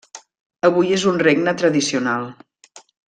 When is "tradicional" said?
1.63-2.27